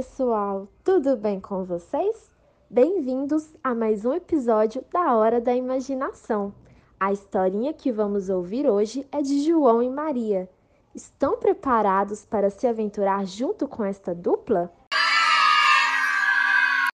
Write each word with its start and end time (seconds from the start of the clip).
pessoal, 0.00 0.66
tudo 0.82 1.14
bem 1.14 1.38
com 1.38 1.62
vocês? 1.62 2.34
Bem-vindos 2.70 3.54
a 3.62 3.74
mais 3.74 4.02
um 4.06 4.14
episódio 4.14 4.82
da 4.90 5.14
Hora 5.14 5.38
da 5.42 5.54
Imaginação. 5.54 6.54
A 6.98 7.12
historinha 7.12 7.74
que 7.74 7.92
vamos 7.92 8.30
ouvir 8.30 8.66
hoje 8.66 9.06
é 9.12 9.20
de 9.20 9.44
João 9.44 9.82
e 9.82 9.90
Maria. 9.90 10.48
Estão 10.94 11.36
preparados 11.38 12.24
para 12.24 12.48
se 12.48 12.66
aventurar 12.66 13.26
junto 13.26 13.68
com 13.68 13.84
esta 13.84 14.14
dupla? 14.14 14.72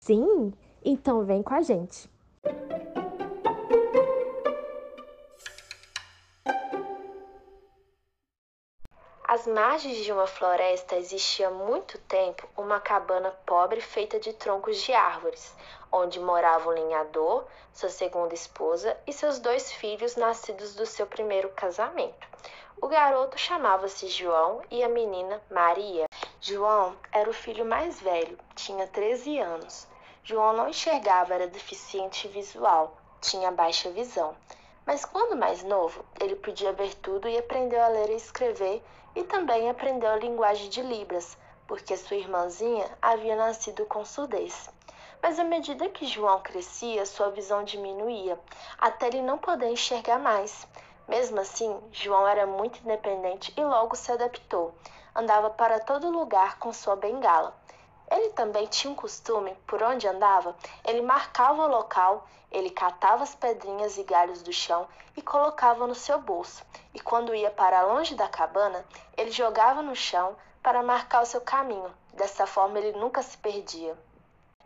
Sim? 0.00 0.52
Então 0.84 1.24
vem 1.24 1.44
com 1.44 1.54
a 1.54 1.62
gente. 1.62 2.10
Às 9.36 9.46
margens 9.46 10.02
de 10.02 10.10
uma 10.10 10.26
floresta 10.26 10.96
existia 10.96 11.48
há 11.48 11.50
muito 11.50 11.98
tempo 11.98 12.48
uma 12.56 12.80
cabana 12.80 13.30
pobre 13.44 13.82
feita 13.82 14.18
de 14.18 14.32
troncos 14.32 14.80
de 14.80 14.94
árvores, 14.94 15.54
onde 15.92 16.18
morava 16.18 16.70
o 16.70 16.72
lenhador, 16.72 17.44
sua 17.70 17.90
segunda 17.90 18.32
esposa 18.32 18.96
e 19.06 19.12
seus 19.12 19.38
dois 19.38 19.70
filhos 19.70 20.16
nascidos 20.16 20.74
do 20.74 20.86
seu 20.86 21.06
primeiro 21.06 21.50
casamento. 21.50 22.26
O 22.80 22.88
garoto 22.88 23.36
chamava-se 23.36 24.08
João 24.08 24.62
e 24.70 24.82
a 24.82 24.88
menina 24.88 25.38
Maria. 25.50 26.06
João 26.40 26.96
era 27.12 27.28
o 27.28 27.34
filho 27.34 27.66
mais 27.66 28.00
velho, 28.00 28.38
tinha 28.54 28.86
13 28.86 29.38
anos. 29.38 29.86
João 30.24 30.54
não 30.54 30.70
enxergava, 30.70 31.34
era 31.34 31.46
deficiente 31.46 32.26
visual, 32.26 32.96
tinha 33.20 33.52
baixa 33.52 33.90
visão. 33.90 34.34
Mas 34.86 35.04
quando 35.04 35.36
mais 35.36 35.64
novo, 35.64 36.04
ele 36.20 36.36
podia 36.36 36.72
ver 36.72 36.94
tudo 36.94 37.28
e 37.28 37.36
aprendeu 37.36 37.82
a 37.82 37.88
ler 37.88 38.08
e 38.08 38.14
escrever 38.14 38.80
e 39.16 39.24
também 39.24 39.68
aprendeu 39.68 40.08
a 40.08 40.16
linguagem 40.16 40.68
de 40.68 40.80
Libras, 40.80 41.36
porque 41.66 41.96
sua 41.96 42.16
irmãzinha 42.16 42.86
havia 43.02 43.34
nascido 43.34 43.84
com 43.86 44.04
surdez. 44.04 44.70
Mas 45.20 45.40
à 45.40 45.44
medida 45.44 45.88
que 45.88 46.06
João 46.06 46.40
crescia, 46.40 47.04
sua 47.04 47.30
visão 47.30 47.64
diminuía, 47.64 48.38
até 48.78 49.08
ele 49.08 49.22
não 49.22 49.38
poder 49.38 49.70
enxergar 49.70 50.20
mais. 50.20 50.68
Mesmo 51.08 51.40
assim, 51.40 51.80
João 51.90 52.28
era 52.28 52.46
muito 52.46 52.78
independente 52.78 53.52
e 53.56 53.64
logo 53.64 53.96
se 53.96 54.12
adaptou. 54.12 54.72
Andava 55.12 55.50
para 55.50 55.80
todo 55.80 56.10
lugar 56.10 56.60
com 56.60 56.72
sua 56.72 56.94
bengala. 56.94 57.56
Ele 58.10 58.30
também 58.30 58.66
tinha 58.66 58.92
um 58.92 58.96
costume, 58.96 59.56
por 59.66 59.82
onde 59.82 60.06
andava, 60.06 60.56
ele 60.84 61.02
marcava 61.02 61.64
o 61.64 61.68
local, 61.68 62.26
ele 62.50 62.70
catava 62.70 63.24
as 63.24 63.34
pedrinhas 63.34 63.98
e 63.98 64.04
galhos 64.04 64.42
do 64.42 64.52
chão 64.52 64.86
e 65.16 65.22
colocava 65.22 65.86
no 65.86 65.94
seu 65.94 66.20
bolso. 66.20 66.64
E 66.94 67.00
quando 67.00 67.34
ia 67.34 67.50
para 67.50 67.82
longe 67.82 68.14
da 68.14 68.28
cabana, 68.28 68.84
ele 69.16 69.30
jogava 69.30 69.82
no 69.82 69.96
chão 69.96 70.36
para 70.62 70.82
marcar 70.82 71.22
o 71.22 71.26
seu 71.26 71.40
caminho. 71.40 71.92
Dessa 72.12 72.46
forma 72.46 72.78
ele 72.78 72.98
nunca 72.98 73.22
se 73.22 73.36
perdia. 73.38 73.96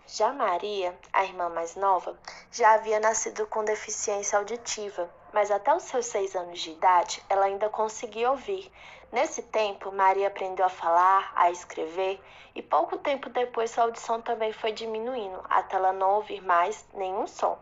Já 0.07 0.33
Maria, 0.33 0.99
a 1.13 1.25
irmã 1.25 1.49
mais 1.49 1.77
nova, 1.77 2.19
já 2.53 2.75
havia 2.75 2.99
nascido 2.99 3.47
com 3.47 3.65
deficiência 3.65 4.39
auditiva, 4.39 5.09
mas 5.33 5.51
até 5.51 5.75
os 5.75 5.85
seus 5.85 6.07
seis 6.07 6.35
anos 6.35 6.59
de 6.59 6.71
idade 6.71 7.23
ela 7.29 7.47
ainda 7.47 7.69
conseguia 7.69 8.31
ouvir. 8.31 8.71
Nesse 9.13 9.43
tempo, 9.43 9.93
Maria 9.93 10.29
aprendeu 10.29 10.67
a 10.67 10.69
falar, 10.69 11.33
a 11.35 11.51
escrever, 11.51 12.21
e 12.55 12.63
pouco 12.63 12.99
tempo 12.99 13.29
depois 13.29 13.71
sua 13.71 13.85
audição 13.85 14.21
também 14.21 14.53
foi 14.53 14.73
diminuindo, 14.73 15.41
até 15.49 15.77
ela 15.77 15.93
não 15.93 16.17
ouvir 16.17 16.41
mais 16.43 16.85
nenhum 16.93 17.27
som. 17.27 17.59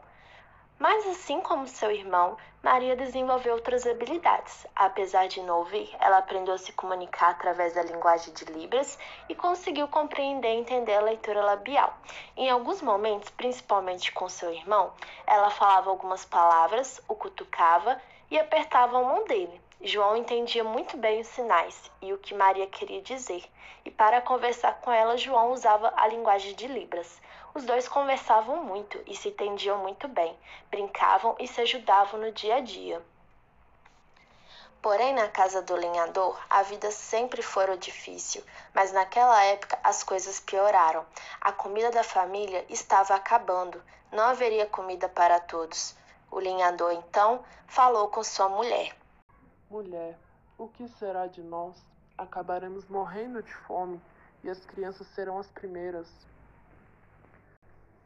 Mas 0.79 1.05
assim 1.09 1.41
como 1.41 1.67
seu 1.67 1.91
irmão, 1.91 2.37
Maria 2.62 2.95
desenvolveu 2.95 3.55
outras 3.55 3.84
habilidades. 3.84 4.65
Apesar 4.77 5.27
de 5.27 5.43
não 5.43 5.59
ouvir, 5.59 5.93
ela 5.98 6.19
aprendeu 6.19 6.55
a 6.55 6.59
se 6.59 6.73
comunicar 6.73 7.31
através 7.31 7.75
da 7.75 7.83
linguagem 7.83 8.33
de 8.33 8.45
Libras 8.45 8.97
e 9.29 9.35
conseguiu 9.35 9.89
compreender 9.89 10.55
e 10.55 10.61
entender 10.61 10.95
a 10.95 11.01
leitura 11.01 11.42
labial. 11.42 11.97
Em 12.36 12.48
alguns 12.48 12.80
momentos, 12.80 13.29
principalmente 13.30 14.13
com 14.13 14.29
seu 14.29 14.52
irmão, 14.52 14.92
ela 15.27 15.51
falava 15.51 15.91
algumas 15.91 16.25
palavras, 16.25 17.01
o 17.08 17.14
cutucava 17.17 18.01
e 18.31 18.39
apertava 18.39 18.98
a 18.98 19.02
mão 19.02 19.25
dele. 19.25 19.61
João 19.81 20.17
entendia 20.17 20.63
muito 20.63 20.97
bem 20.97 21.20
os 21.20 21.29
sinais 21.29 21.91
e 22.02 22.13
o 22.13 22.19
que 22.19 22.35
Maria 22.35 22.67
queria 22.67 23.01
dizer, 23.01 23.45
e 23.85 23.91
para 23.91 24.20
conversar 24.20 24.75
com 24.81 24.92
ela, 24.92 25.17
João 25.17 25.52
usava 25.52 25.92
a 25.97 26.07
linguagem 26.08 26.55
de 26.55 26.67
Libras. 26.67 27.20
Os 27.58 27.64
dois 27.64 27.89
conversavam 27.89 28.63
muito 28.63 29.02
e 29.05 29.17
se 29.17 29.30
entendiam 29.30 29.79
muito 29.79 30.07
bem, 30.07 30.39
brincavam 30.70 31.35
e 31.41 31.48
se 31.48 31.61
ajudavam 31.61 32.20
no 32.20 32.30
dia 32.30 32.55
a 32.55 32.61
dia. 32.61 33.02
Porém, 34.80 35.13
na 35.13 35.27
casa 35.27 35.61
do 35.61 35.74
lenhador, 35.74 36.41
a 36.48 36.63
vida 36.63 36.89
sempre 36.92 37.42
fora 37.42 37.77
difícil, 37.77 38.45
mas 38.73 38.92
naquela 38.92 39.42
época 39.42 39.77
as 39.83 40.05
coisas 40.05 40.39
pioraram. 40.39 41.05
A 41.41 41.51
comida 41.51 41.91
da 41.91 42.05
família 42.05 42.64
estava 42.69 43.17
acabando, 43.17 43.83
não 44.13 44.23
haveria 44.23 44.67
comida 44.67 45.08
para 45.08 45.40
todos. 45.40 45.96
O 46.30 46.39
lenhador 46.39 46.92
então 46.92 47.45
falou 47.67 48.07
com 48.07 48.23
sua 48.23 48.48
mulher. 48.48 48.96
Mulher, 49.69 50.17
o 50.57 50.69
que 50.69 50.86
será 50.90 51.27
de 51.27 51.42
nós? 51.42 51.75
Acabaremos 52.17 52.86
morrendo 52.89 53.42
de 53.42 53.52
fome 53.52 54.01
e 54.45 54.48
as 54.48 54.64
crianças 54.64 55.08
serão 55.08 55.40
as 55.40 55.48
primeiras. 55.48 56.07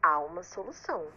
Há 0.03 0.19
uma 0.19 0.43
solução, 0.43 1.07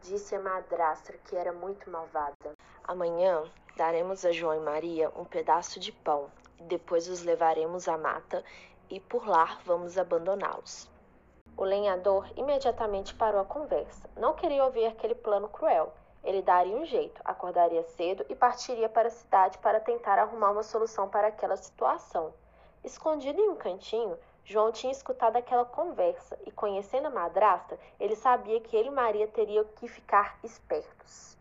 disse 0.00 0.36
a 0.36 0.40
madrastra 0.40 1.18
que 1.18 1.34
era 1.34 1.52
muito 1.52 1.90
malvada. 1.90 2.54
Amanhã 2.84 3.42
daremos 3.76 4.24
a 4.24 4.30
João 4.30 4.54
e 4.54 4.60
Maria 4.60 5.10
um 5.16 5.24
pedaço 5.24 5.80
de 5.80 5.90
pão 5.90 6.30
e 6.60 6.62
depois 6.62 7.08
os 7.08 7.22
levaremos 7.22 7.88
à 7.88 7.98
mata 7.98 8.44
e 8.88 9.00
por 9.00 9.26
lá 9.26 9.58
vamos 9.64 9.98
abandoná-los. 9.98 10.88
O 11.56 11.64
lenhador 11.64 12.30
imediatamente 12.36 13.12
parou 13.14 13.40
a 13.40 13.44
conversa. 13.44 14.08
Não 14.16 14.34
queria 14.34 14.64
ouvir 14.64 14.86
aquele 14.86 15.16
plano 15.16 15.48
cruel 15.48 15.92
ele 16.26 16.42
daria 16.42 16.76
um 16.76 16.84
jeito, 16.84 17.20
acordaria 17.24 17.84
cedo 17.84 18.26
e 18.28 18.34
partiria 18.34 18.88
para 18.88 19.06
a 19.06 19.12
cidade 19.12 19.58
para 19.58 19.78
tentar 19.78 20.18
arrumar 20.18 20.50
uma 20.50 20.64
solução 20.64 21.08
para 21.08 21.28
aquela 21.28 21.56
situação. 21.56 22.34
Escondido 22.86 23.40
em 23.40 23.48
um 23.48 23.56
cantinho, 23.56 24.16
João 24.44 24.70
tinha 24.70 24.92
escutado 24.92 25.34
aquela 25.34 25.64
conversa 25.64 26.38
e, 26.46 26.52
conhecendo 26.52 27.06
a 27.06 27.10
madrasta, 27.10 27.76
ele 27.98 28.14
sabia 28.14 28.60
que 28.60 28.76
ele 28.76 28.90
e 28.90 28.92
Maria 28.92 29.26
teriam 29.26 29.64
que 29.74 29.88
ficar 29.88 30.38
espertos. 30.44 31.36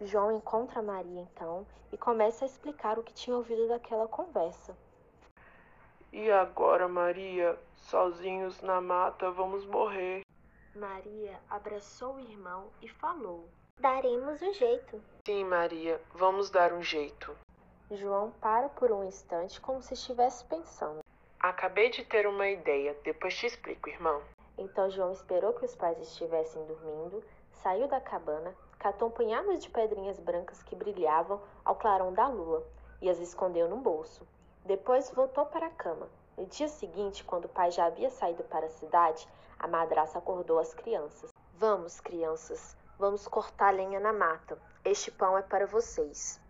João 0.00 0.32
encontra 0.32 0.80
Maria 0.80 1.20
então 1.20 1.66
e 1.92 1.98
começa 1.98 2.46
a 2.46 2.48
explicar 2.48 2.98
o 2.98 3.02
que 3.02 3.12
tinha 3.12 3.36
ouvido 3.36 3.68
daquela 3.68 4.08
conversa. 4.08 4.74
E 6.10 6.30
agora, 6.30 6.88
Maria, 6.88 7.58
sozinhos 7.76 8.62
na 8.62 8.80
mata 8.80 9.30
vamos 9.30 9.66
morrer. 9.66 10.22
Maria 10.74 11.38
abraçou 11.50 12.14
o 12.14 12.20
irmão 12.20 12.68
e 12.80 12.88
falou: 12.88 13.46
Daremos 13.78 14.40
um 14.40 14.54
jeito. 14.54 14.98
Sim, 15.26 15.44
Maria, 15.44 16.00
vamos 16.14 16.48
dar 16.48 16.72
um 16.72 16.82
jeito. 16.82 17.36
João 17.90 18.30
para 18.40 18.68
por 18.68 18.92
um 18.92 19.04
instante 19.04 19.60
como 19.60 19.82
se 19.82 19.94
estivesse 19.94 20.44
pensando. 20.44 21.00
Acabei 21.40 21.90
de 21.90 22.04
ter 22.04 22.26
uma 22.26 22.48
ideia, 22.48 22.96
depois 23.02 23.34
te 23.34 23.46
explico, 23.46 23.88
irmão. 23.88 24.22
Então 24.56 24.90
João 24.90 25.12
esperou 25.12 25.52
que 25.52 25.64
os 25.64 25.74
pais 25.74 25.98
estivessem 26.00 26.64
dormindo, 26.66 27.22
saiu 27.62 27.88
da 27.88 28.00
cabana, 28.00 28.54
catou 28.78 29.08
um 29.08 29.12
punhado 29.12 29.56
de 29.56 29.70
pedrinhas 29.70 30.18
brancas 30.18 30.62
que 30.62 30.76
brilhavam 30.76 31.40
ao 31.64 31.76
clarão 31.76 32.12
da 32.12 32.26
lua 32.26 32.66
e 33.00 33.08
as 33.08 33.18
escondeu 33.18 33.68
no 33.68 33.76
bolso. 33.76 34.26
Depois 34.64 35.10
voltou 35.10 35.46
para 35.46 35.66
a 35.66 35.70
cama. 35.70 36.08
No 36.36 36.46
dia 36.46 36.68
seguinte, 36.68 37.24
quando 37.24 37.46
o 37.46 37.48
pai 37.48 37.70
já 37.70 37.86
havia 37.86 38.10
saído 38.10 38.44
para 38.44 38.66
a 38.66 38.70
cidade, 38.70 39.26
a 39.58 39.66
madraça 39.66 40.18
acordou 40.18 40.58
as 40.58 40.74
crianças. 40.74 41.32
Vamos, 41.54 42.00
crianças, 42.00 42.76
Vamos 42.98 43.28
cortar 43.28 43.72
lenha 43.72 44.00
na 44.00 44.12
mata. 44.12 44.58
Este 44.84 45.08
pão 45.12 45.38
é 45.38 45.42
para 45.42 45.66
vocês. 45.66 46.40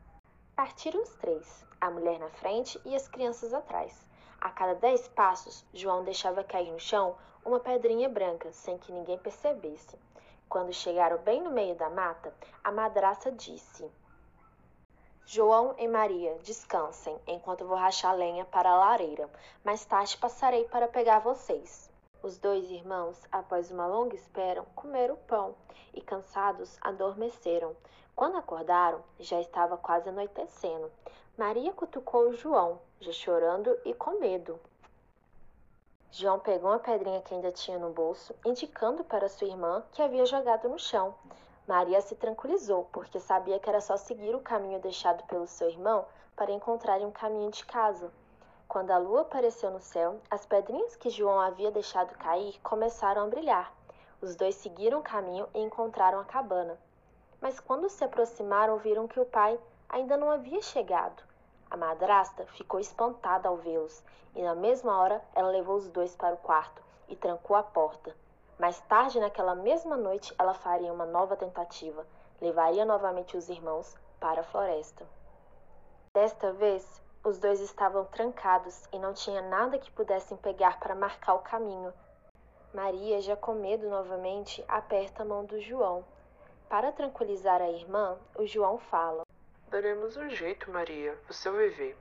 Partiram 0.59 1.01
os 1.01 1.15
três, 1.15 1.65
a 1.81 1.89
mulher 1.89 2.19
na 2.19 2.31
frente 2.31 2.81
e 2.85 2.97
as 2.97 3.07
crianças 3.07 3.55
atrás. 3.55 4.05
A 4.41 4.51
cada 4.51 4.75
dez 4.75 5.07
passos, 5.07 5.65
João 5.73 6.03
deixava 6.03 6.43
cair 6.43 6.73
no 6.73 6.81
chão 6.81 7.15
uma 7.45 7.61
pedrinha 7.61 8.09
branca, 8.09 8.51
sem 8.51 8.77
que 8.77 8.91
ninguém 8.91 9.17
percebesse. 9.19 9.97
Quando 10.49 10.73
chegaram 10.73 11.19
bem 11.19 11.41
no 11.41 11.53
meio 11.53 11.77
da 11.77 11.89
mata, 11.89 12.35
a 12.65 12.73
madraça 12.73 13.31
disse: 13.31 13.89
João 15.25 15.77
e 15.79 15.87
Maria, 15.87 16.37
descansem, 16.43 17.17
enquanto 17.29 17.65
vou 17.65 17.77
rachar 17.77 18.17
lenha 18.17 18.45
para 18.45 18.69
a 18.69 18.79
lareira. 18.79 19.31
Mais 19.63 19.85
tarde 19.85 20.17
passarei 20.17 20.65
para 20.65 20.89
pegar 20.89 21.21
vocês. 21.21 21.89
Os 22.21 22.37
dois 22.37 22.69
irmãos, 22.69 23.17
após 23.31 23.71
uma 23.71 23.87
longa 23.87 24.17
espera, 24.17 24.65
comeram 24.75 25.15
pão 25.29 25.55
e, 25.95 26.01
cansados, 26.01 26.77
adormeceram. 26.81 27.77
Quando 28.19 28.37
acordaram, 28.37 29.01
já 29.21 29.41
estava 29.41 29.77
quase 29.77 30.09
anoitecendo. 30.09 30.91
Maria 31.37 31.73
cutucou 31.73 32.33
João, 32.33 32.81
já 32.99 33.13
chorando 33.13 33.79
e 33.85 33.95
com 33.95 34.19
medo. 34.19 34.59
João 36.11 36.41
pegou 36.41 36.69
uma 36.69 36.81
pedrinha 36.81 37.23
que 37.23 37.33
ainda 37.33 37.53
tinha 37.53 37.79
no 37.79 37.91
bolso, 37.91 38.35
indicando 38.45 39.05
para 39.05 39.29
sua 39.29 39.47
irmã 39.47 39.85
que 39.93 40.03
havia 40.03 40.27
jogado 40.27 40.69
no 40.69 40.81
chão. 40.81 41.15
Maria 41.65 42.01
se 42.01 42.17
tranquilizou, 42.17 42.89
porque 42.91 43.21
sabia 43.21 43.61
que 43.61 43.69
era 43.69 43.81
só 43.81 43.97
seguir 43.97 44.35
o 44.35 44.41
caminho 44.41 44.81
deixado 44.81 45.23
pelo 45.29 45.47
seu 45.47 45.71
irmão 45.71 46.05
para 46.35 46.51
encontrarem 46.51 47.07
um 47.07 47.13
caminho 47.13 47.53
de 47.53 47.65
casa. 47.65 48.13
Quando 48.67 48.91
a 48.91 48.99
lua 48.99 49.21
apareceu 49.21 49.71
no 49.71 49.79
céu, 49.81 50.21
as 50.29 50.45
pedrinhas 50.45 50.97
que 50.97 51.09
João 51.09 51.39
havia 51.39 51.71
deixado 51.71 52.19
cair 52.19 52.59
começaram 52.65 53.23
a 53.23 53.29
brilhar. 53.29 53.73
Os 54.21 54.35
dois 54.35 54.57
seguiram 54.57 54.99
o 54.99 55.05
caminho 55.05 55.49
e 55.55 55.61
encontraram 55.61 56.19
a 56.19 56.25
cabana. 56.25 56.77
Mas 57.41 57.61
quando 57.61 57.89
se 57.89 58.05
aproximaram, 58.05 58.79
viram 58.79 59.07
que 59.07 59.21
o 59.21 59.25
pai 59.25 59.59
ainda 59.89 60.17
não 60.17 60.31
havia 60.31 60.61
chegado. 60.61 61.23
A 61.71 61.77
madrasta 61.77 62.45
ficou 62.47 62.81
espantada 62.81 63.49
ao 63.49 63.57
vê-los 63.57 64.03
e, 64.35 64.43
na 64.43 64.55
mesma 64.55 64.99
hora, 64.99 65.23
ela 65.35 65.51
levou 65.51 65.77
os 65.77 65.89
dois 65.89 66.17
para 66.17 66.35
o 66.35 66.39
quarto 66.39 66.83
e 67.09 67.17
trancou 67.17 67.57
a 67.57 67.63
porta. 67.63 68.15
Mais 68.59 68.81
tarde, 68.83 69.21
naquela 69.21 69.55
mesma 69.55 69.97
noite, 69.97 70.35
ela 70.39 70.55
faria 70.55 70.93
uma 70.93 71.07
nova 71.07 71.37
tentativa. 71.37 72.07
Levaria 72.41 72.85
novamente 72.85 73.37
os 73.37 73.49
irmãos 73.49 73.97
para 74.19 74.41
a 74.41 74.45
floresta. 74.45 75.07
Desta 76.13 76.53
vez, 76.53 77.03
os 77.23 77.39
dois 77.39 77.61
estavam 77.61 78.05
trancados 78.07 78.89
e 78.93 78.99
não 78.99 79.13
tinha 79.13 79.43
nada 79.43 79.79
que 79.79 79.91
pudessem 79.93 80.37
pegar 80.37 80.81
para 80.81 80.95
marcar 80.95 81.35
o 81.35 81.41
caminho. 81.41 81.93
Maria, 82.73 83.21
já 83.21 83.37
com 83.37 83.55
medo 83.55 83.89
novamente, 83.89 84.65
aperta 84.67 85.23
a 85.23 85.27
mão 85.27 85.45
do 85.45 85.61
João. 85.61 86.05
Para 86.69 86.93
tranquilizar 86.93 87.63
a 87.63 87.71
irmã, 87.71 88.19
o 88.37 88.47
João 88.47 88.79
fala: 88.79 89.23
Daremos 89.71 90.19
um 90.19 90.29
jeito, 90.29 90.71
Maria. 90.71 91.19
Você 91.27 91.51
vai 91.51 91.71
ver. 91.71 91.97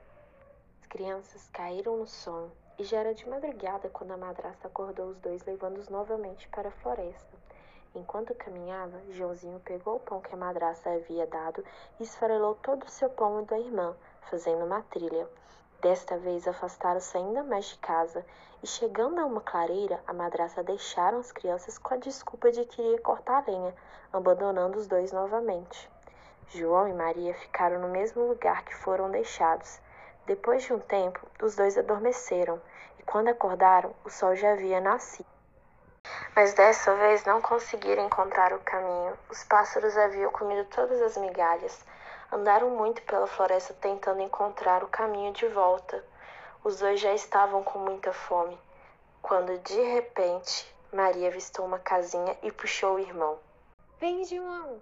As 0.82 0.86
crianças 0.88 1.48
caíram 1.50 1.96
no 1.96 2.06
sono 2.06 2.52
e 2.78 2.84
já 2.84 2.98
era 2.98 3.14
de 3.14 3.26
madrugada 3.26 3.88
quando 3.88 4.12
a 4.12 4.16
madrasta 4.18 4.68
acordou 4.68 5.08
os 5.08 5.18
dois, 5.20 5.42
levando-os 5.46 5.88
novamente 5.88 6.46
para 6.48 6.68
a 6.68 6.72
floresta. 6.72 7.34
Enquanto 7.94 8.34
caminhava, 8.34 9.00
Joãozinho 9.10 9.58
pegou 9.60 9.96
o 9.96 10.00
pão 10.00 10.20
que 10.20 10.34
a 10.34 10.36
madrasta 10.36 10.90
havia 10.90 11.26
dado 11.26 11.64
e 11.98 12.02
esfarelou 12.02 12.54
todo 12.56 12.84
o 12.84 12.90
seu 12.90 13.08
pão 13.08 13.42
da 13.44 13.58
irmã, 13.58 13.96
fazendo 14.30 14.66
uma 14.66 14.82
trilha. 14.82 15.26
Desta 15.80 16.18
vez 16.18 16.48
afastaram-se 16.48 17.16
ainda 17.16 17.44
mais 17.44 17.66
de 17.66 17.78
casa 17.78 18.26
e, 18.62 18.66
chegando 18.66 19.20
a 19.20 19.24
uma 19.24 19.40
clareira, 19.40 20.02
a 20.08 20.12
madrasta 20.12 20.60
deixaram 20.62 21.20
as 21.20 21.30
crianças 21.30 21.78
com 21.78 21.94
a 21.94 21.98
desculpa 21.98 22.50
de 22.50 22.64
que 22.64 22.82
iria 22.82 23.00
cortar 23.00 23.44
lenha, 23.46 23.72
abandonando 24.12 24.76
os 24.76 24.88
dois 24.88 25.12
novamente. 25.12 25.88
João 26.48 26.88
e 26.88 26.92
Maria 26.92 27.32
ficaram 27.34 27.78
no 27.78 27.88
mesmo 27.88 28.26
lugar 28.26 28.64
que 28.64 28.74
foram 28.74 29.08
deixados. 29.10 29.80
Depois 30.26 30.64
de 30.64 30.72
um 30.72 30.80
tempo, 30.80 31.20
os 31.40 31.54
dois 31.54 31.78
adormeceram 31.78 32.60
e, 32.98 33.02
quando 33.04 33.28
acordaram, 33.28 33.94
o 34.04 34.10
sol 34.10 34.34
já 34.34 34.52
havia 34.52 34.80
nascido. 34.80 35.28
Mas 36.34 36.54
dessa 36.54 36.94
vez 36.94 37.24
não 37.24 37.40
conseguiram 37.40 38.04
encontrar 38.04 38.52
o 38.52 38.58
caminho. 38.60 39.16
Os 39.30 39.44
pássaros 39.44 39.96
haviam 39.96 40.32
comido 40.32 40.64
todas 40.70 41.00
as 41.02 41.16
migalhas. 41.16 41.84
Andaram 42.30 42.68
muito 42.68 43.00
pela 43.04 43.26
floresta 43.26 43.72
tentando 43.72 44.20
encontrar 44.20 44.84
o 44.84 44.88
caminho 44.88 45.32
de 45.32 45.46
volta. 45.48 46.04
Os 46.62 46.78
dois 46.78 47.00
já 47.00 47.14
estavam 47.14 47.64
com 47.64 47.78
muita 47.78 48.12
fome. 48.12 48.58
Quando 49.22 49.58
de 49.60 49.80
repente 49.80 50.70
Maria 50.92 51.28
avistou 51.28 51.64
uma 51.64 51.78
casinha 51.78 52.36
e 52.42 52.52
puxou 52.52 52.96
o 52.96 52.98
irmão. 52.98 53.38
Vem, 53.98 54.24
João! 54.26 54.78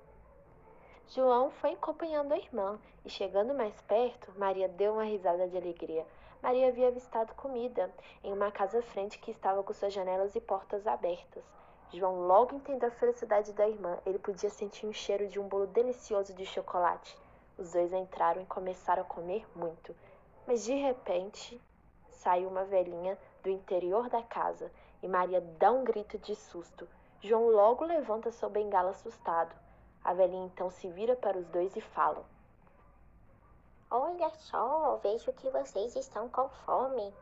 João 1.09 1.53
foi 1.53 1.75
acompanhando 1.75 2.33
a 2.33 2.37
irmã 2.37 2.81
e, 3.05 3.11
chegando 3.11 3.55
mais 3.55 3.81
perto, 3.83 4.33
Maria 4.37 4.69
deu 4.69 4.95
uma 4.95 5.05
risada 5.05 5.47
de 5.47 5.57
alegria. 5.57 6.05
Maria 6.43 6.67
havia 6.67 6.89
avistado 6.89 7.33
comida 7.35 7.89
em 8.25 8.33
uma 8.33 8.51
casa 8.51 8.81
à 8.81 8.83
frente 8.83 9.21
que 9.21 9.31
estava 9.31 9.63
com 9.63 9.73
suas 9.73 9.93
janelas 9.93 10.35
e 10.35 10.41
portas 10.41 10.85
abertas. 10.85 11.45
João 11.93 12.27
logo 12.27 12.57
entendeu 12.57 12.89
a 12.89 12.93
felicidade 12.93 13.53
da 13.53 13.69
irmã. 13.69 13.99
Ele 14.05 14.19
podia 14.19 14.51
sentir 14.51 14.87
o 14.87 14.93
cheiro 14.93 15.29
de 15.29 15.39
um 15.39 15.47
bolo 15.47 15.69
delicioso 15.69 16.35
de 16.35 16.45
chocolate. 16.45 17.17
Os 17.59 17.73
dois 17.73 17.93
entraram 17.93 18.43
e 18.43 18.47
começaram 18.47 19.03
a 19.03 19.07
comer 19.07 19.47
muito. 19.55 19.95
Mas 20.47 20.65
de 20.65 20.75
repente 20.75 21.61
saiu 22.11 22.49
uma 22.49 22.65
velhinha 22.65 23.19
do 23.43 23.49
interior 23.49 24.09
da 24.09 24.23
casa 24.23 24.71
e 25.03 25.09
Maria 25.09 25.41
dá 25.59 25.71
um 25.73 25.85
grito 25.85 26.19
de 26.19 26.35
susto. 26.35 26.89
João 27.21 27.49
logo 27.49 27.85
levanta 27.85 28.31
sua 28.31 28.49
bengala 28.49 28.91
assustado. 28.91 29.55
A 30.05 30.13
velhinha 30.13 30.47
então 30.47 30.71
se 30.71 30.89
vira 30.89 31.17
para 31.17 31.39
os 31.39 31.47
dois 31.49 31.75
e 31.75 31.81
fala: 31.81 32.25
Olha 33.91 34.31
só, 34.31 34.97
vejo 35.03 35.33
que 35.33 35.49
vocês 35.51 35.97
estão 35.97 36.29
com 36.29 36.49
fome. 36.49 37.15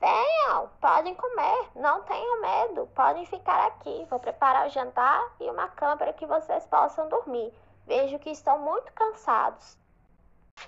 Venham, 0.00 0.70
podem 0.80 1.14
comer, 1.14 1.70
não 1.74 2.02
tenham 2.04 2.40
medo, 2.40 2.86
podem 2.94 3.26
ficar 3.26 3.66
aqui. 3.66 4.06
Vou 4.08 4.18
preparar 4.18 4.66
o 4.66 4.70
jantar 4.70 5.30
e 5.38 5.50
uma 5.50 5.68
cama 5.68 5.96
para 5.96 6.12
que 6.12 6.24
vocês 6.24 6.64
possam 6.66 7.08
dormir. 7.08 7.52
Vejo 7.86 8.18
que 8.18 8.30
estão 8.30 8.58
muito 8.58 8.92
cansados. 8.92 9.76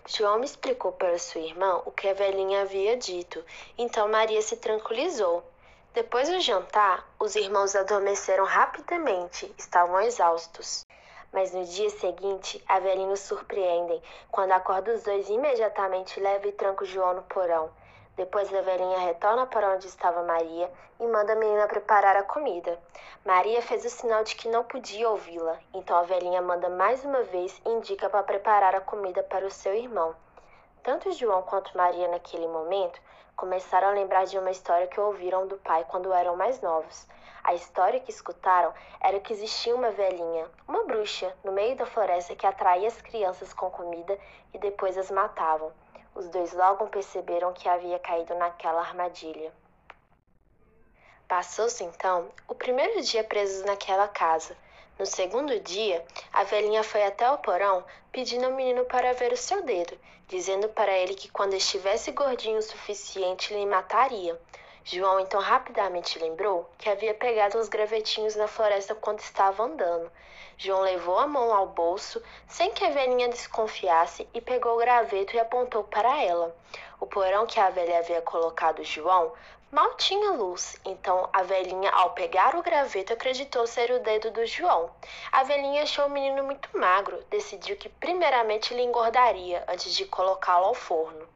João 0.07 0.43
explicou 0.43 0.93
para 0.93 1.19
sua 1.19 1.41
irmã 1.41 1.83
o 1.85 1.91
que 1.91 2.09
a 2.09 2.15
velhinha 2.15 2.63
havia 2.63 2.97
dito, 2.97 3.45
então 3.77 4.09
Maria 4.09 4.41
se 4.41 4.57
tranquilizou. 4.57 5.45
Depois 5.95 6.29
do 6.29 6.41
jantar, 6.41 7.07
os 7.19 7.37
irmãos 7.37 7.77
adormeceram 7.77 8.45
rapidamente, 8.45 9.55
estavam 9.59 10.01
exaustos. 10.01 10.87
Mas 11.31 11.53
no 11.53 11.65
dia 11.65 11.91
seguinte, 11.91 12.63
a 12.67 12.81
velhinha 12.81 13.13
os 13.13 13.21
surpreendem, 13.21 14.03
quando 14.31 14.53
acorda 14.53 14.95
os 14.95 15.03
dois 15.03 15.29
imediatamente 15.29 16.19
leva 16.19 16.49
e 16.49 16.53
tranca 16.53 16.85
o 16.85 16.87
João 16.87 17.15
no 17.15 17.23
porão. 17.23 17.71
Depois 18.17 18.53
a 18.53 18.61
velhinha 18.61 18.99
retorna 18.99 19.47
para 19.47 19.73
onde 19.75 19.87
estava 19.87 20.23
Maria 20.23 20.71
e 21.01 21.07
manda 21.07 21.33
a 21.33 21.37
menina 21.37 21.67
preparar 21.67 22.15
a 22.15 22.23
comida. 22.23 22.79
Maria 23.25 23.63
fez 23.63 23.85
o 23.87 23.91
sinal 23.91 24.23
de 24.23 24.37
que 24.37 24.49
não 24.49 24.65
podia 24.65 25.09
ouvi-la, 25.09 25.59
então 25.73 25.97
a 25.97 26.03
velhinha 26.03 26.43
manda 26.43 26.69
mais 26.69 27.03
uma 27.05 27.23
vez 27.23 27.61
e 27.65 27.71
indica 27.71 28.11
para 28.11 28.23
preparar 28.23 28.75
a 28.75 28.81
comida 28.83 29.23
para 29.23 29.47
o 29.47 29.51
seu 29.51 29.75
irmão. 29.75 30.15
Tanto 30.83 31.11
João 31.13 31.43
quanto 31.43 31.77
Maria, 31.77 32.09
naquele 32.09 32.47
momento, 32.47 33.01
começaram 33.35 33.89
a 33.89 33.93
lembrar 33.93 34.27
de 34.27 34.39
uma 34.39 34.51
história 34.51 34.87
que 34.87 35.01
ouviram 35.01 35.47
do 35.47 35.57
pai 35.57 35.87
quando 35.89 36.13
eram 36.13 36.37
mais 36.37 36.61
novos. 36.61 37.09
A 37.43 37.55
história 37.55 37.99
que 37.99 38.11
escutaram 38.11 38.75
era 39.01 39.19
que 39.21 39.33
existia 39.33 39.75
uma 39.75 39.91
velhinha, 39.91 40.47
uma 40.69 40.85
bruxa, 40.85 41.35
no 41.43 41.51
meio 41.51 41.77
da 41.77 41.87
floresta 41.87 42.37
que 42.37 42.47
atraía 42.47 42.89
as 42.89 43.01
crianças 43.01 43.53
com 43.53 43.71
comida 43.71 44.19
e 44.53 44.59
depois 44.59 44.99
as 44.99 45.11
matavam. 45.11 45.73
Os 46.15 46.29
dois 46.29 46.53
logo 46.53 46.89
perceberam 46.89 47.53
que 47.53 47.69
havia 47.69 47.99
caído 47.99 48.35
naquela 48.35 48.81
armadilha. 48.81 49.53
Passou-se 51.27 51.83
então 51.83 52.31
o 52.47 52.55
primeiro 52.55 53.01
dia 53.01 53.25
presos 53.25 53.65
naquela 53.65 54.07
casa. 54.07 54.55
No 54.99 55.07
segundo 55.07 55.59
dia, 55.61 56.05
a 56.31 56.45
velhinha 56.45 56.85
foi 56.85 57.03
até 57.05 57.31
o 57.31 57.39
porão 57.39 57.83
pedindo 58.13 58.45
ao 58.45 58.53
menino 58.53 58.85
para 58.85 59.15
ver 59.15 59.33
o 59.33 59.37
seu 59.37 59.63
dedo, 59.63 59.99
dizendo 60.29 60.69
para 60.69 60.93
ele 60.93 61.15
que 61.15 61.31
quando 61.31 61.55
estivesse 61.55 62.13
gordinho 62.13 62.59
o 62.59 62.63
suficiente 62.63 63.55
lhe 63.55 63.65
mataria. 63.65 64.39
João 64.85 65.21
então 65.21 65.41
rapidamente 65.41 66.19
lembrou 66.19 66.69
que 66.77 66.89
havia 66.89 67.15
pegado 67.15 67.57
uns 67.57 67.69
gravetinhos 67.69 68.35
na 68.35 68.49
floresta 68.49 68.95
quando 68.95 69.21
estava 69.21 69.63
andando. 69.63 70.11
João 70.59 70.81
levou 70.81 71.19
a 71.19 71.27
mão 71.27 71.55
ao 71.55 71.69
bolso 71.69 72.23
sem 72.49 72.73
que 72.73 72.85
a 72.85 72.91
velhinha 72.91 73.29
desconfiasse 73.29 74.29
e 74.35 74.41
pegou 74.41 74.75
o 74.75 74.79
graveto 74.79 75.37
e 75.37 75.39
apontou 75.39 75.85
para 75.85 76.23
ela. 76.23 76.55
O 76.99 77.07
porão 77.07 77.47
que 77.47 77.61
a 77.61 77.71
velha 77.71 77.99
havia 77.99 78.21
colocado 78.23 78.83
João 78.83 79.33
mal 79.71 79.95
tinha 79.95 80.33
luz, 80.33 80.79
então 80.85 81.31
a 81.33 81.43
velhinha, 81.43 81.91
ao 81.91 82.11
pegar 82.11 82.55
o 82.55 82.63
graveto, 82.63 83.13
acreditou 83.13 83.67
ser 83.67 83.91
o 83.91 84.01
dedo 84.01 84.31
do 84.31 84.45
João. 84.45 84.91
A 85.33 85.45
velhinha 85.45 85.85
achou 85.85 86.07
o 86.07 86.11
menino 86.11 86.45
muito 86.45 86.69
magro, 86.77 87.25
decidiu 87.31 87.77
que 87.77 87.89
primeiramente 87.89 88.75
lhe 88.75 88.83
engordaria 88.83 89.65
antes 89.67 89.95
de 89.95 90.05
colocá-lo 90.05 90.67
ao 90.67 90.75
forno. 90.75 91.27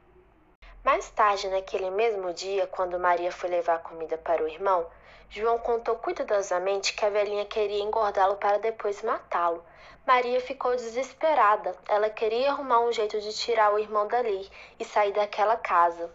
Mais 0.87 1.11
tarde, 1.11 1.49
naquele 1.49 1.90
mesmo 1.90 2.33
dia, 2.33 2.64
quando 2.69 2.97
Maria 2.97 3.33
foi 3.33 3.50
levar 3.50 3.83
comida 3.83 4.16
para 4.16 4.45
o 4.45 4.47
irmão, 4.47 4.87
João 5.28 5.59
contou 5.59 5.97
cuidadosamente 5.97 6.95
que 6.95 7.05
a 7.05 7.11
velhinha 7.11 7.45
queria 7.45 7.83
engordá-lo 7.83 8.37
para 8.37 8.61
depois 8.61 9.02
matá-lo. 9.02 9.64
Maria 10.07 10.40
ficou 10.40 10.76
desesperada. 10.76 11.75
Ela 11.88 12.09
queria 12.09 12.52
arrumar 12.52 12.78
um 12.83 12.93
jeito 12.93 13.21
de 13.21 13.33
tirar 13.33 13.75
o 13.75 13.81
irmão 13.81 14.07
dali 14.07 14.49
e 14.78 14.85
sair 14.85 15.11
daquela 15.12 15.57
casa. 15.57 16.09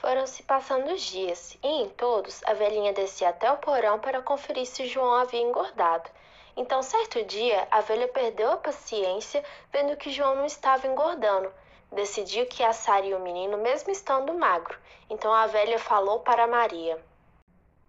Foram 0.00 0.26
se 0.26 0.44
passando 0.44 0.90
os 0.94 1.02
dias, 1.02 1.58
e 1.62 1.68
em 1.68 1.90
todos 1.90 2.42
a 2.44 2.54
velhinha 2.54 2.94
descia 2.94 3.28
até 3.28 3.52
o 3.52 3.58
porão 3.58 3.98
para 3.98 4.22
conferir 4.22 4.64
se 4.64 4.86
João 4.86 5.12
havia 5.12 5.42
engordado. 5.42 6.08
Então, 6.56 6.82
certo 6.82 7.22
dia, 7.26 7.68
a 7.70 7.82
velha 7.82 8.08
perdeu 8.08 8.50
a 8.50 8.56
paciência, 8.56 9.44
vendo 9.70 9.94
que 9.98 10.10
João 10.10 10.36
não 10.36 10.46
estava 10.46 10.86
engordando. 10.86 11.52
Decidiu 11.92 12.46
que 12.46 12.62
assaria 12.62 13.16
o 13.16 13.20
menino 13.20 13.58
mesmo 13.58 13.90
estando 13.90 14.32
magro. 14.32 14.78
Então 15.08 15.32
a 15.32 15.46
velha 15.46 15.78
falou 15.78 16.20
para 16.20 16.46
Maria: 16.46 17.04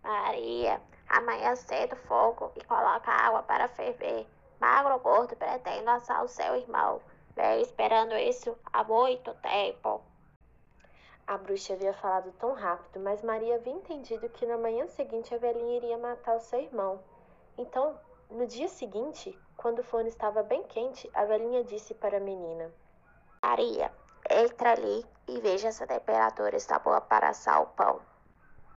Maria, 0.03 0.81
amanhã 1.07 1.55
cedo 1.55 1.95
fogo 1.95 2.51
e 2.55 2.63
coloca 2.63 3.11
água 3.11 3.43
para 3.43 3.67
ferver. 3.67 4.25
Magro 4.59 4.93
ou 4.93 4.99
gordo 4.99 5.35
pretendo 5.35 5.89
assar 5.89 6.23
o 6.23 6.27
seu 6.27 6.55
irmão. 6.55 6.99
Venho 7.35 7.61
esperando 7.61 8.15
isso 8.15 8.57
há 8.73 8.83
muito 8.83 9.33
tempo. 9.35 10.01
A 11.27 11.37
bruxa 11.37 11.73
havia 11.73 11.93
falado 11.93 12.31
tão 12.39 12.53
rápido, 12.53 12.99
mas 12.99 13.21
Maria 13.21 13.55
havia 13.55 13.73
entendido 13.73 14.27
que 14.29 14.45
na 14.45 14.57
manhã 14.57 14.87
seguinte 14.87 15.33
a 15.33 15.37
velhinha 15.37 15.77
iria 15.77 15.97
matar 15.97 16.35
o 16.35 16.41
seu 16.41 16.59
irmão. 16.59 16.99
Então, 17.57 17.97
no 18.29 18.47
dia 18.47 18.67
seguinte, 18.67 19.37
quando 19.55 19.79
o 19.79 19.83
forno 19.83 20.09
estava 20.09 20.41
bem 20.41 20.63
quente, 20.63 21.09
a 21.13 21.23
velhinha 21.23 21.63
disse 21.63 21.93
para 21.93 22.17
a 22.17 22.19
menina: 22.19 22.71
Maria, 23.43 23.91
Entra 24.29 24.71
ali 24.71 25.05
e 25.27 25.39
veja 25.41 25.71
se 25.71 25.83
a 25.83 25.87
temperatura 25.87 26.55
está 26.55 26.79
boa 26.79 27.01
para 27.01 27.29
assar 27.29 27.61
o 27.61 27.65
pão. 27.65 27.99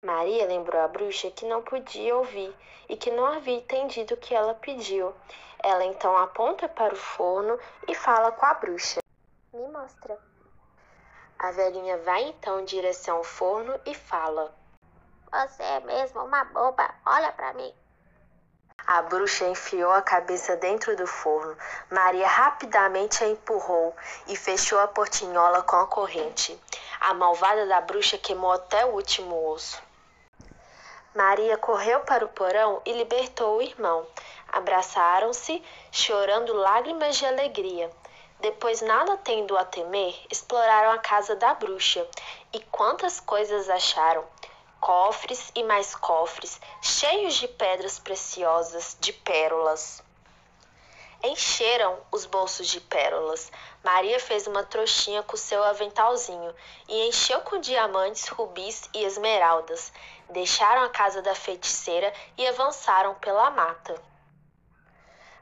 Maria 0.03 0.47
lembrou 0.47 0.81
à 0.83 0.89
bruxa 0.89 1.31
que 1.31 1.47
não 1.47 1.63
podia 1.63 2.17
ouvir 2.17 2.55
e 2.89 2.97
que 2.97 3.11
não 3.11 3.27
havia 3.27 3.59
entendido 3.59 4.15
o 4.15 4.17
que 4.17 4.35
ela 4.35 4.55
pediu. 4.55 5.15
Ela 5.63 5.85
então 5.85 6.17
aponta 6.17 6.69
para 6.69 6.93
o 6.93 6.97
forno 6.97 7.59
e 7.87 7.95
fala 7.95 8.33
com 8.33 8.47
a 8.47 8.55
bruxa. 8.55 9.01
Me 9.53 9.69
mostra. 9.69 10.19
A 11.39 11.51
velhinha 11.53 11.99
vai 11.99 12.25
então 12.25 12.61
em 12.61 12.65
direção 12.65 13.19
ao 13.19 13.25
forno 13.25 13.79
e 13.87 13.95
fala: 13.95 14.53
Você 15.31 15.63
é 15.63 15.81
mesmo 15.81 16.25
uma 16.25 16.43
boba, 16.45 16.93
olha 17.07 17.31
para 17.33 17.53
mim. 17.53 17.73
A 18.87 19.01
bruxa 19.01 19.47
enfiou 19.47 19.91
a 19.91 20.03
cabeça 20.03 20.57
dentro 20.57 20.95
do 20.95 21.07
forno. 21.07 21.57
Maria 21.91 22.29
rapidamente 22.29 23.25
a 23.25 23.29
empurrou 23.29 23.97
e 24.27 24.37
fechou 24.37 24.79
a 24.79 24.87
portinhola 24.87 25.63
com 25.63 25.77
a 25.77 25.87
corrente. 25.87 26.59
A 27.01 27.15
malvada 27.15 27.65
da 27.67 27.81
bruxa 27.81 28.19
queimou 28.19 28.53
até 28.53 28.85
o 28.85 28.91
último 28.91 29.49
osso. 29.49 29.83
Maria 31.15 31.57
correu 31.57 32.01
para 32.01 32.27
o 32.27 32.29
porão 32.29 32.83
e 32.85 32.93
libertou 32.93 33.57
o 33.57 33.63
irmão. 33.63 34.07
Abraçaram-se, 34.53 35.63
chorando 35.91 36.53
lágrimas 36.53 37.17
de 37.17 37.25
alegria. 37.25 37.91
Depois, 38.41 38.83
nada 38.83 39.17
tendo 39.17 39.57
a 39.57 39.65
temer, 39.65 40.15
exploraram 40.31 40.91
a 40.91 40.99
casa 40.99 41.35
da 41.35 41.55
bruxa. 41.55 42.07
E 42.53 42.61
quantas 42.61 43.19
coisas 43.19 43.71
acharam! 43.71 44.25
Cofres 44.85 45.51
e 45.55 45.65
mais 45.65 45.95
cofres, 45.95 46.61
cheios 46.83 47.37
de 47.37 47.49
pedras 47.49 47.99
preciosas, 47.99 48.95
de 49.01 49.15
pérolas. 49.15 50.03
Encheram 51.23 51.99
os 52.13 52.27
bolsos 52.27 52.69
de 52.69 52.83
pérolas. 52.83 53.51
Maria 53.83 54.21
fez 54.21 54.47
uma 54.47 54.63
trouxinha 54.63 55.23
com 55.23 55.39
seu 55.39 55.65
aventalzinho 55.65 56.55
e 56.87 57.09
encheu 57.09 57.41
com 57.41 57.59
diamantes, 57.59 58.29
rubis 58.29 58.83
e 58.93 59.05
esmeraldas. 59.05 59.91
Deixaram 60.29 60.83
a 60.83 60.91
casa 60.91 61.23
da 61.23 61.35
feiticeira 61.35 62.13
e 62.37 62.47
avançaram 62.47 63.15
pela 63.15 63.51
mata. 63.53 63.99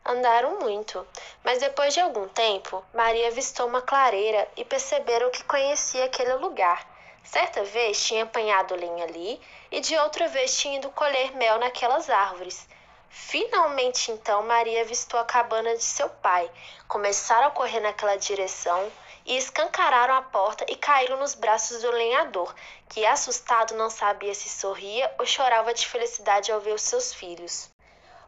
Andaram 0.07 0.61
muito, 0.61 1.05
mas 1.43 1.59
depois 1.59 1.93
de 1.93 1.99
algum 2.01 2.29
tempo, 2.29 2.81
Maria 2.95 3.27
avistou 3.27 3.67
uma 3.67 3.83
clareira 3.83 4.49
e 4.57 4.65
perceberam 4.65 5.33
que 5.33 5.43
conhecia 5.43 6.05
aquele 6.05 6.35
lugar. 6.35 6.92
Certa 7.25 7.64
vez 7.64 8.05
tinha 8.05 8.25
apanhado 8.25 8.75
lenha 8.75 9.05
ali 9.05 9.41
e 9.71 9.81
de 9.81 9.97
outra 9.97 10.29
vez 10.29 10.59
tinha 10.59 10.79
ido 10.79 10.91
colher 10.91 11.35
mel 11.37 11.59
naquelas 11.59 12.11
árvores. 12.11 12.69
Finalmente, 13.09 14.11
então, 14.11 14.43
Maria 14.43 14.83
avistou 14.83 15.19
a 15.21 15.25
cabana 15.25 15.76
de 15.76 15.83
seu 15.85 16.09
pai. 16.09 16.50
Começaram 16.88 17.49
a 17.49 17.50
correr 17.50 17.81
naquela 17.81 18.17
direção 18.17 18.91
e 19.25 19.37
escancararam 19.37 20.14
a 20.14 20.23
porta 20.23 20.67
e 20.69 20.76
caíram 20.76 21.19
nos 21.19 21.35
braços 21.35 21.83
do 21.83 21.91
lenhador, 21.91 22.55
que, 22.88 23.07
assustado, 23.07 23.75
não 23.75 23.88
sabia 23.88 24.35
se 24.35 24.49
sorria 24.49 25.11
ou 25.19 25.26
chorava 25.26 25.73
de 25.73 25.87
felicidade 25.87 26.50
ao 26.50 26.61
ver 26.61 26.75
os 26.75 26.83
seus 26.83 27.14
filhos. 27.14 27.72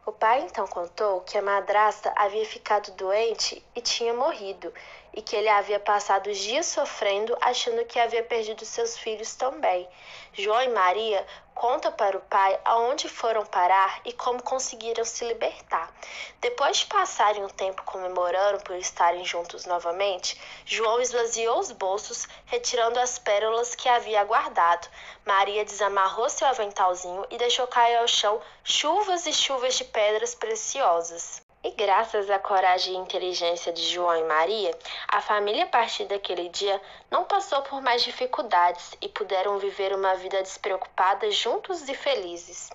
O 0.05 0.11
pai 0.11 0.41
então 0.41 0.67
contou 0.67 1.21
que 1.21 1.35
a 1.35 1.41
madrasta 1.41 2.13
havia 2.15 2.45
ficado 2.45 2.91
doente 2.91 3.65
e 3.75 3.81
tinha 3.81 4.13
morrido, 4.13 4.71
e 5.11 5.19
que 5.19 5.35
ele 5.35 5.49
havia 5.49 5.79
passado 5.79 6.29
os 6.29 6.37
dias 6.37 6.67
sofrendo, 6.67 7.35
achando 7.41 7.83
que 7.85 7.99
havia 7.99 8.21
perdido 8.21 8.63
seus 8.65 8.95
filhos 8.95 9.33
também. 9.33 9.89
João 10.31 10.61
e 10.61 10.67
Maria 10.67 11.25
conta 11.55 11.89
para 11.89 12.17
o 12.17 12.21
pai 12.21 12.59
aonde 12.65 13.07
foram 13.07 13.45
parar 13.45 14.01
e 14.03 14.11
como 14.11 14.43
conseguiram 14.43 15.05
se 15.05 15.25
libertar. 15.25 15.89
Depois 16.41 16.79
de 16.79 16.85
passarem 16.87 17.43
um 17.43 17.49
tempo 17.49 17.81
comemorando 17.83 18.61
por 18.63 18.75
estarem 18.75 19.23
juntos 19.23 19.65
novamente, 19.65 20.39
João 20.65 20.99
esvaziou 20.99 21.57
os 21.57 21.71
bolsos, 21.71 22.27
retirando 22.45 22.99
as 22.99 23.17
pérolas 23.17 23.73
que 23.73 23.87
havia 23.87 24.23
guardado. 24.25 24.87
Maria 25.25 25.63
desamarrou 25.63 26.29
seu 26.29 26.47
aventalzinho 26.47 27.25
e 27.31 27.37
deixou 27.37 27.65
cair 27.65 27.95
ao 27.95 28.07
chão 28.07 28.41
chuvas 28.63 29.25
e 29.25 29.33
chuvas 29.33 29.75
de 29.75 29.85
pedras 29.85 30.35
preciosas. 30.35 31.44
E 31.65 31.71
graças 31.71 32.29
à 32.29 32.37
coragem 32.37 32.93
e 32.93 32.97
inteligência 32.97 33.73
de 33.73 33.81
João 33.81 34.15
e 34.15 34.23
Maria, 34.25 34.69
a 35.07 35.19
família 35.19 35.63
a 35.63 35.67
partir 35.67 36.05
daquele 36.05 36.47
dia 36.49 36.79
não 37.09 37.23
passou 37.23 37.59
por 37.63 37.81
mais 37.81 38.03
dificuldades 38.03 38.95
e 39.01 39.09
puderam 39.09 39.57
viver 39.57 39.91
uma 39.91 40.13
vida 40.13 40.43
despreocupada 40.43 41.31
juntos 41.31 41.89
e 41.89 41.95
felizes. 41.95 42.69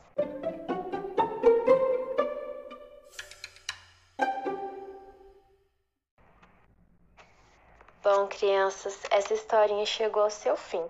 Bom, 8.12 8.26
crianças, 8.26 8.98
essa 9.08 9.34
historinha 9.34 9.86
chegou 9.86 10.24
ao 10.24 10.30
seu 10.30 10.56
fim. 10.56 10.84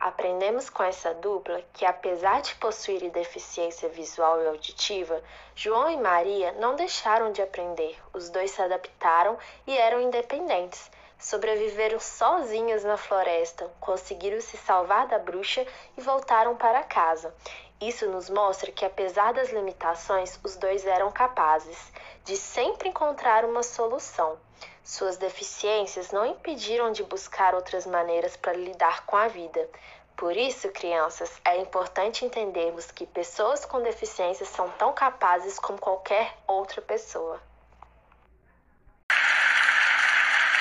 Aprendemos 0.00 0.68
com 0.68 0.82
essa 0.82 1.14
dupla 1.14 1.62
que, 1.72 1.86
apesar 1.86 2.42
de 2.42 2.52
possuírem 2.56 3.10
deficiência 3.10 3.88
visual 3.88 4.42
e 4.42 4.48
auditiva, 4.48 5.22
João 5.54 5.88
e 5.88 5.96
Maria 5.96 6.50
não 6.58 6.74
deixaram 6.74 7.30
de 7.30 7.40
aprender. 7.40 7.96
Os 8.12 8.28
dois 8.28 8.50
se 8.50 8.60
adaptaram 8.60 9.38
e 9.68 9.78
eram 9.78 10.00
independentes. 10.00 10.90
Sobreviveram 11.16 12.00
sozinhos 12.00 12.82
na 12.82 12.96
floresta, 12.96 13.70
conseguiram 13.78 14.40
se 14.40 14.56
salvar 14.56 15.06
da 15.06 15.20
bruxa 15.20 15.64
e 15.96 16.00
voltaram 16.00 16.56
para 16.56 16.82
casa. 16.82 17.32
Isso 17.80 18.08
nos 18.08 18.28
mostra 18.28 18.72
que, 18.72 18.84
apesar 18.84 19.32
das 19.32 19.50
limitações, 19.50 20.40
os 20.42 20.56
dois 20.56 20.84
eram 20.84 21.12
capazes 21.12 21.92
de 22.24 22.36
sempre 22.36 22.88
encontrar 22.88 23.44
uma 23.44 23.62
solução. 23.62 24.36
Suas 24.84 25.16
deficiências 25.16 26.10
não 26.12 26.26
impediram 26.26 26.92
de 26.92 27.02
buscar 27.02 27.54
outras 27.54 27.86
maneiras 27.86 28.36
para 28.36 28.52
lidar 28.52 29.06
com 29.06 29.16
a 29.16 29.28
vida. 29.28 29.66
Por 30.14 30.36
isso, 30.36 30.68
crianças, 30.68 31.40
é 31.42 31.58
importante 31.58 32.22
entendermos 32.22 32.90
que 32.90 33.06
pessoas 33.06 33.64
com 33.64 33.82
deficiências 33.82 34.50
são 34.50 34.68
tão 34.72 34.92
capazes 34.92 35.58
como 35.58 35.78
qualquer 35.78 36.36
outra 36.46 36.82
pessoa. 36.82 37.40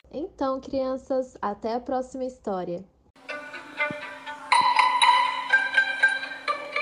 Então, 0.10 0.62
crianças, 0.62 1.38
até 1.42 1.74
a 1.74 1.80
próxima 1.82 2.24
história. 2.24 2.82